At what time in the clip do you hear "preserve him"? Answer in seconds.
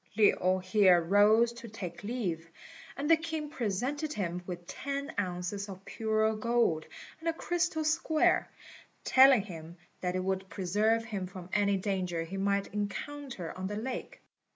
10.49-11.27